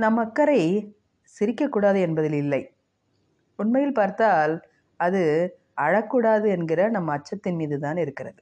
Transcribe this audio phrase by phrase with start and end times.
[0.00, 0.60] நம் அக்கறை
[1.40, 2.60] சிரிக்கக்கூடாது என்பதில் இல்லை.
[3.56, 4.54] உண்மையில் பார்த்தால்
[4.96, 5.22] அது
[5.80, 8.40] அழக்கூடாது என்கிற நம் அச்சத்தின் மீது தான் இருக்கிறது.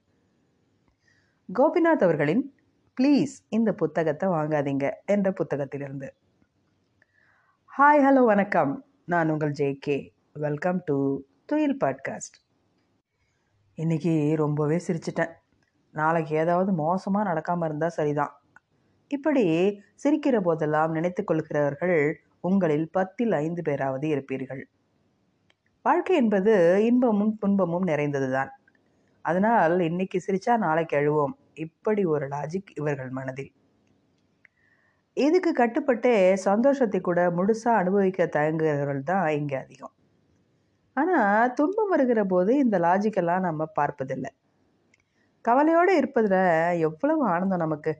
[1.49, 2.43] கோபிநாத் அவர்களின்
[3.01, 6.09] ப்ளீஸ் இந்த புத்தகத்தை வாங்காதீங்க என்ற புத்தகத்திலிருந்து.
[7.79, 8.73] ஹாய் ஹலோ வணக்கம்.
[9.05, 9.99] நான் உங்கள் J K.
[10.33, 10.97] Welcome to
[11.47, 12.39] Thuyil podcast
[13.79, 15.33] இன்றைக்கி ரொம்பவே சிரிச்சிட்டேன்.
[15.95, 18.35] நாளைக்கு ஏதாவது மோசமாக நடக்காமல் இருந்தால் சரிதான்.
[19.11, 19.45] இப்படி
[20.03, 21.99] சிரிக்கிற போதெல்லாம் நினைத்து கொள்கிறவர்கள்
[22.41, 24.63] உங்களில் பத்தில் ஐந்து பேராவது இருப்பீர்கள்.
[25.85, 26.55] வாழ்க்கை என்பது
[26.89, 28.51] இன்பமும் துன்பமும் நிறைந்தது தான்
[29.25, 31.35] அதனால் இன்னைக்கு சிரிச்சா நாளைக்கு அழுவோம்.
[31.65, 33.53] இப்படி ஒரு லாஜிக் இவர்கள் மனதில்.
[35.17, 36.15] இதுக்கு கட்டுப்பட்டே
[36.47, 39.95] சந்தோஷத்தை கூட முழுசாக அனுபவிக்க தயங்குகிறவர்கள் தான் இங்கே அதிகம்.
[40.97, 44.31] ஆனால் துன்பம் வருகிற போது இந்த லாஜிக்கெல்லாம் நம்ம பார்ப்பதில்லை.
[45.45, 46.41] கவலையோடு இருப்பதில்
[46.89, 47.93] எவ்வளவு ஆனந்தம் நமக்கு.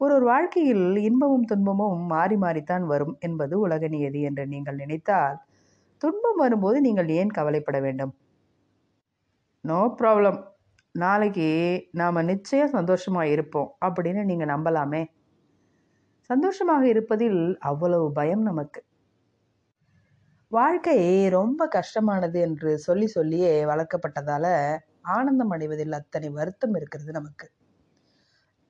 [0.00, 5.36] ஒரு ஒரு வாழ்க்கையில் இன்பமும் துன்பமும் மாறி மாறித்தான் வரும் என்பது உலக நியதி என்று நீங்கள் நினைத்தால்
[6.02, 8.12] துன்பம் வரும்போது நீங்கள் ஏன் கவலைப்பட வேண்டும்?
[9.64, 10.38] நோ ப்ராப்ளம்
[10.94, 11.48] நாளைக்கு
[11.90, 15.02] நாம் நிச்சயம் சந்தோஷமாக இருப்போம் அப்படின்னு நீங்கள் நம்பலாமே.
[16.30, 18.80] சந்தோஷமாக இருப்பதில் அவ்வளவு பயம் நமக்கு.
[20.52, 20.98] வாழ்க்கை
[21.30, 24.52] ரொம்ப கஷ்டமானது என்று சொல்லி சொல்லியே வளர்க்கப்பட்டதால்
[25.16, 27.46] ஆனந்தம் அடைவதில் அத்தனை வருத்தம் இருக்கிறது நமக்கு.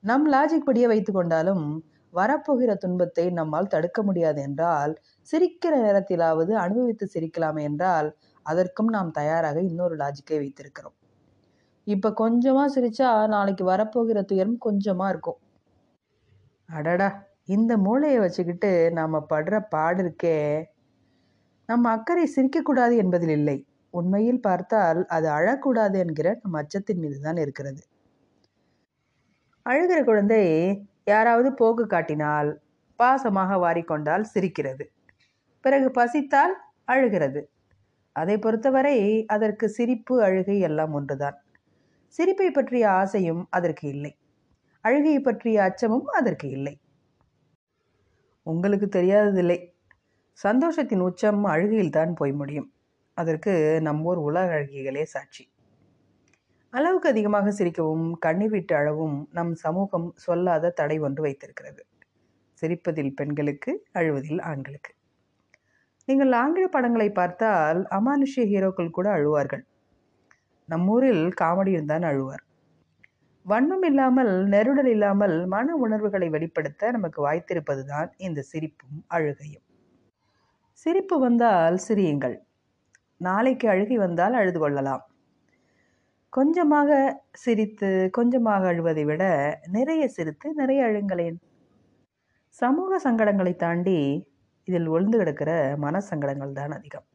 [0.03, 1.65] நம் லாஜிக் படியே வைத்து கொண்டாலும்
[2.13, 4.93] வரப்போகிற துன்பத்தை நம்மால் தடுக்க முடியாது என்றால்
[5.27, 8.09] சிரிக்கிற நேரத்திலாவது அனுபவித்து சிரிக்கலாம் என்றால்
[8.45, 10.95] அதற்கும் நாம் தயாராக இன்னொரு லாஜிக்கை வைத்திருக்கிறோம்.
[11.87, 15.39] இப்போ கொஞ்சமாக சிரிச்சா நாளைக்கு வரப்போகிற துயரம் கொஞ்சமாக இருக்கும்.
[16.69, 17.09] அடடா
[17.47, 20.37] இந்த மூளையை வச்சுக்கிட்டு நாம் படுற பாடு இருக்கே.
[21.69, 23.57] நம்ம அக்கறை சிரிக்கக்கூடாது என்பதில் இல்லை.
[23.93, 27.81] உண்மையில் பார்த்தால் அது அழக்கூடாது என்கிற நம் அச்சத்தின் மீது தான் இருக்கிறது.
[29.65, 30.43] அழுகிற குழந்தை
[31.05, 32.61] யாராவது போக்கு காட்டினால்
[32.99, 34.85] பாசமாக வாரிக்கொண்டால் சிரிக்கிறது.
[35.61, 36.53] பிறகு பசித்தால்
[36.85, 37.41] அழுகிறது.
[38.15, 41.37] அதை பொறுத்தவரை அதற்கு சிரிப்பு அழுகை எல்லாம் ஒன்றுதான்.
[42.07, 44.17] சிரிப்பை பற்றிய ஆசையும் அதற்கு இல்லை.
[44.81, 46.79] அழுகையை பற்றிய அச்சமும் அதற்கு இல்லை.
[48.43, 49.59] உங்களுக்கு தெரியாததில்லை.
[50.43, 52.69] சந்தோஷத்தின் உச்சம் அழுகையில் தான் போய் முடியும்.
[53.17, 55.43] அதற்கு நம்மோர் உலக அழகிகளே சாட்சி.
[56.73, 61.81] அளவுக்கு அதிகமாக சிரிக்கவும் கண்ணீர் விட்டு அழவும் நம் சமூகம் சொல்லாத தடை ஒன்று வைத்திருக்கிறது.
[62.61, 64.91] சிரிப்பதில் பெண்களுக்கு அழுவதில் ஆண்களுக்கு.
[66.07, 69.63] நீங்கள் ஆங்கில படங்களை பார்த்தால் அமானுஷ்ய ஹீரோக்கள் கூட அழுவார்கள்.
[70.69, 72.43] நம்மூரில் காமெடியில் தான் அழுவார்.
[73.45, 79.65] வன்மம் இல்லாமல் நெருடல் இல்லாமல் மன உணர்வுகளை வெளிப்படுத்த நமக்கு வாய்த்திருப்பது தான் இந்த சிரிப்பும் அழுகையும்.
[80.73, 82.37] சிரிப்பு வந்தால் சிரியுங்கள்.
[83.17, 85.03] நாளைக்கு அழுகை வந்தால் அழுது கொள்ளலாம்.
[86.33, 86.89] கொஞ்சமாக
[87.31, 89.23] சிரித்து கொஞ்சமாக அழுவதை விட
[89.67, 91.37] நிறைய சிரித்து நிறைய அழுங்களேன்.
[92.61, 93.97] சமூக சங்கடங்களை தாண்டி
[94.67, 97.05] இதில் ஒளிந்து கிடக்கிற மன சங்கடங்கள் தான் அதிகம்.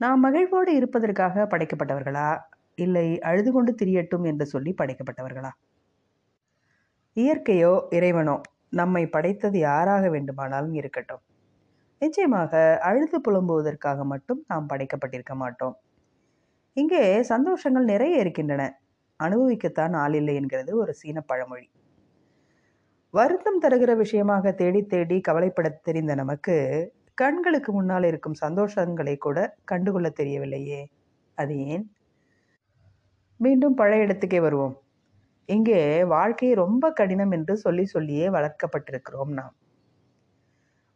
[0.00, 2.28] நாம் மகிழ்வோடு இருப்பதற்காக படைக்கப்பட்டவர்களா?
[2.74, 5.52] இல்லை அழுது கொண்டு திரியட்டும் என்று சொல்லி படைக்கப்பட்டவர்களா?
[7.16, 8.36] இயற்கையோ இறைவனோ
[8.70, 11.22] நம்மை படைத்தது யாராக வேண்டுமானாலும் இருக்கட்டும்.
[12.02, 15.76] நிச்சயமாக அழுது புலம்புவதற்காக மட்டும் நாம் படைக்கப்பட்டிருக்க மாட்டோம்.
[16.78, 18.62] இங்கே சந்தோஷங்கள் நிறைய இருக்கின்றன.
[19.20, 21.66] அனுபவிக்கத்தான் ஆள் இல்லை என்கிறது ஒரு சீன பழமொழி.
[23.14, 26.56] வருத்தம் தருகிற விஷயமாக தேடி தேடி கவலைப்பட தெரிந்த நமக்கு
[27.14, 30.82] கண்களுக்கு முன்னால் இருக்கும் சந்தோஷங்களை கூட கண்டுகொள்ள தெரியவில்லையே.
[31.38, 31.84] அது ஏன்?
[33.40, 34.76] மீண்டும் பழைய இடத்துக்கே வருவோம்.
[35.48, 39.54] இங்கே வாழ்க்கை ரொம்ப கடினம் என்று சொல்லி சொல்லியே வளர்க்கப்பட்டிருக்கிறோம் நாம்.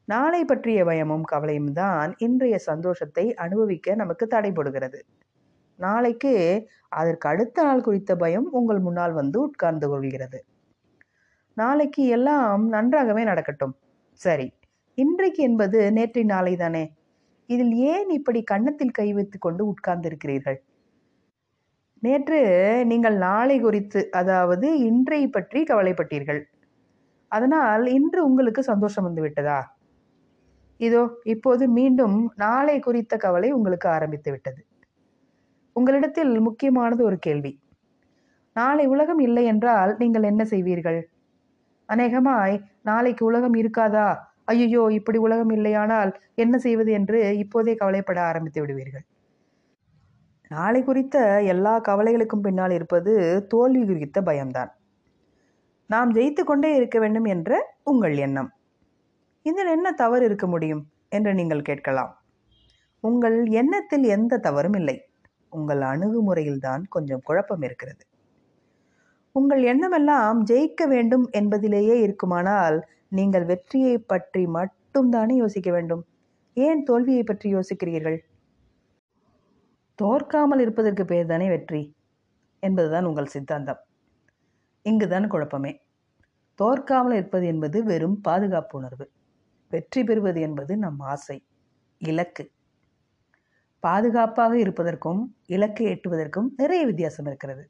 [0.08, 5.00] நாளை பற்றிய பயமும் கவலையும் தான் இன்றைய சந்தோஷத்தை அனுபவிக்க நமக்கு தடைபடுகிறது
[5.84, 6.32] நாளைக்கு
[6.92, 10.38] அதற்கு அடுத்த நாள் குறித்த பயம் உங்கள் முன்னால் வந்து உட்கார்ந்து கொள்கிறது.
[11.56, 13.74] நாளைக்கு எல்லாம் நன்றாகவே நடக்கட்டும்.
[14.20, 14.46] சரி
[14.98, 16.84] இன்றைக்கு என்பது நேற்றை நாளை தானே?
[17.48, 20.58] இதில் ஏன் இப்படி கன்னத்தில் கை வைத்து கொண்டு உட்கார்ந்திருக்கிறீர்கள்?
[22.02, 22.40] நேற்று
[22.90, 26.40] நீங்கள் நாளை குறித்து அதாவது இன்றை பற்றி கவலைப்பட்டீர்கள்.
[27.32, 29.60] அதனால் இன்று உங்களுக்கு சந்தோஷம் வந்து விட்டதா?
[30.80, 31.02] இதோ
[31.34, 34.60] இப்போது மீண்டும் நாளை குறித்த கவலை உங்களுக்கு ஆரம்பித்து விட்டது.
[35.72, 37.58] உங்களிடத்தில் முக்கியமானது ஒரு கேள்வி.
[38.52, 41.00] நாளை உலகம் இல்லை என்றால் நீங்கள் என்ன செய்வீர்கள்?
[41.86, 44.16] அநேகமாய் நாளைக்கு உலகம் இருக்காதா?
[44.44, 49.04] ஐயோ இப்படி உலகம் இல்லையானால் என்ன செய்வது என்று இப்போதே கவலைப்பட ஆரம்பித்து விடுவீர்கள்.
[50.48, 53.12] நாளை குறித்த எல்லா கவலைகளுக்கும் பின்னால் இருப்பது
[53.48, 54.72] தோல்வி குறித்த பயம்தான்.
[55.86, 58.50] நாம் ஜெயித்து கொண்டே இருக்க வேண்டும் என்ற உங்கள் எண்ணம்.
[59.42, 60.86] இதில் என்ன தவறு இருக்க முடியும்?
[61.08, 62.12] என்று நீங்கள் கேட்கலாம்.
[63.00, 65.06] உங்கள் எண்ணத்தில் எந்த தவறும் இல்லை.
[65.52, 68.02] உங்கள் அணுகுமுறையில்தான் கொஞ்சம் குழப்பம் இருக்கிறது.
[69.34, 72.78] உங்கள் எண்ணமெல்லாம் ஜெயிக்க வேண்டும் என்பதிலேயே இருக்குமானால்
[73.08, 76.02] நீங்கள் வெற்றியை பற்றி மட்டும்தானே யோசிக்க வேண்டும்.
[76.56, 78.18] ஏன் தோல்வியை பற்றி யோசிக்கிறீர்கள்?
[79.98, 81.82] தோற்காமல் இருப்பதற்கு பேர் தானே வெற்றி.
[82.62, 83.80] என்பதுதான் உங்கள் சித்தாந்தம்.
[84.82, 85.72] இங்குதான் குழப்பமே.
[86.58, 89.06] தோற்காமல் இருப்பது என்பது வெறும் பாதுகாப்பு உணர்வு.
[89.72, 91.38] வெற்றி பெறுவது என்பது நம் ஆசை
[92.00, 92.44] இலக்கு.
[93.82, 97.64] பாதுகாப்பாக இருப்பதற்கும் இலக்கை எட்டுவதற்கும் நிறைய வித்தியாசம் இருக்கிறது.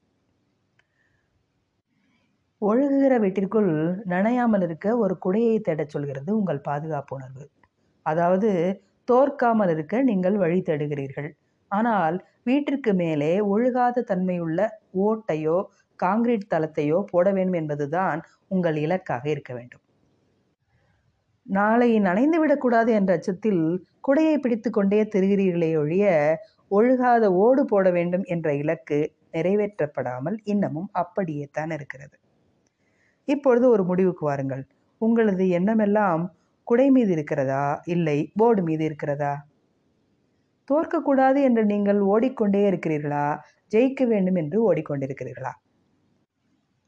[2.62, 3.70] ஒழுகுகிற வீட்டிற்குள்
[4.12, 7.44] நனையாமல் இருக்க ஒரு குடையை தேடச் சொல்கிறது உங்கள் பாதுகாப்பு உணர்வு
[8.06, 8.50] அதாவது
[9.09, 11.31] தோற்காமல் இருக்க நீங்கள் வழி தேடுகிறீர்கள்.
[11.70, 14.61] ஆனால் வீட்டிற்கு மேலே ஒழுகாத தன்மையுள்ள
[15.06, 15.58] ஓட்டையோ
[15.99, 19.81] காங்கிரீட் தளத்தையோ போட வேண்டும் என்பதுதான் உங்கள் இலக்காக இருக்க வேண்டும்.
[21.47, 23.62] நாளை நனைந்துவிடக்கூடாது என்ற அச்சத்தில்
[24.09, 26.39] குடையை பிடித்து கொண்டே திரிகிறீர்களே ஒழிய
[26.71, 28.99] ஒழுகாத ஓடு போட வேண்டும் என்ற இலக்கு
[29.33, 32.17] நிறைவேற்றப்படாமல் இன்னமும் அப்படியே தான் இருக்கிறது.
[33.25, 34.65] இப்பொழுது ஒரு முடிவுக்கு வாருங்கள்.
[34.99, 36.23] உங்களது எண்ணமெல்லாம்
[36.67, 37.83] குடை மீது இருக்கிறதா?
[37.85, 39.33] இல்லை போர்டு மீது இருக்கிறதா?
[40.71, 43.27] தோற்கக்கூடாது என்று நீங்கள் ஓடிக்கொண்டே இருக்கிறீர்களா?
[43.73, 45.53] ஜெயிக்க வேண்டும் என்று ஓடிக்கொண்டிருக்கிறீர்களா?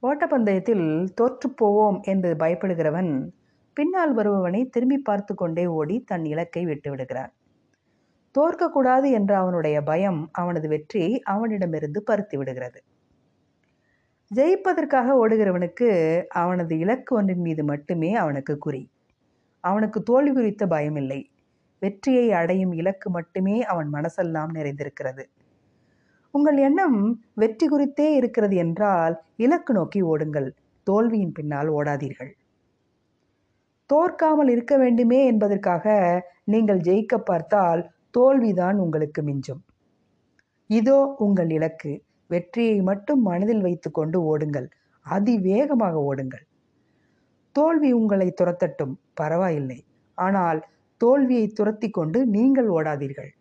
[0.02, 0.86] ஓட்டப்பந்தயத்தில்
[1.20, 3.32] தோற்றுப்போவோம் என்று பயப்படுகிறவன்
[3.74, 7.32] பின்னால் வருபவனை திரும்பி பார்த்து கொண்டே ஓடி தன் இலக்கை விட்டு விடுகிறான்.
[8.34, 12.80] தோற்கக்கூடாது என்ற அவனுடைய பயம் அவனது வெற்றியை அவனிடமிருந்து பருத்தி விடுகிறது.
[14.34, 15.88] ஜெயிப்பதற்காக ஓடுகிறவனுக்கு
[16.28, 18.90] அவனது இலக்கு ஒன்றின் மீது மட்டுமே அவனுக்கு குறி.
[19.60, 21.20] அவனுக்கு தோல்வி குறித்த பயமில்லை.
[21.78, 25.24] வெற்றியை அடையும் இலக்கு மட்டுமே அவன் மனசெல்லாம் நிறைந்திருக்கிறது.
[26.30, 26.98] உங்கள் எண்ணம்
[27.34, 30.48] வெற்றி குறித்தே இருக்கிறது என்றால் இலக்கு நோக்கி ஓடுங்கள்.
[30.86, 32.32] தோல்வியின் பின்னால் ஓடாதீர்கள்.
[33.86, 35.86] தோற்காமல் இருக்க வேண்டுமே என்பதற்காக
[36.44, 39.62] நீங்கள் ஜெயிக்க பார்த்தால் தோல்விதான் உங்களுக்கு மிஞ்சும்.
[40.70, 41.92] இதோ உங்கள் இலக்கு.
[42.26, 44.68] வெற்றியை மட்டும் மனதில் வைத்துக்கொண்டு ஓடுங்கள்.
[45.06, 46.44] அதிவேகமாக ஓடுங்கள்.
[47.52, 48.94] தோல்வி உங்களை துரத்தட்டும்.
[49.14, 49.84] பரவாயில்லை.
[50.18, 50.60] ஆனால்
[51.00, 53.32] தோல்வியை துரத்தி கொண்டு நீங்கள் ஓடாதீர்கள்.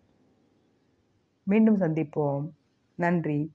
[1.43, 2.45] மீண்டும் சந்திப்போம்.
[2.95, 3.51] நன்றி.